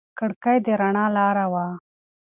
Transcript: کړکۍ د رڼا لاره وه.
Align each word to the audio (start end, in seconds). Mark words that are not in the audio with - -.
کړکۍ 0.19 0.57
د 0.65 0.67
رڼا 0.79 1.05
لاره 1.17 1.45
وه. 1.53 1.65